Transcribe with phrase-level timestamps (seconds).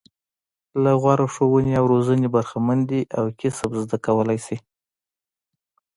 [0.83, 4.57] له غوره ښوونې او روزنې برخمن دي او کسب زده کولای شي.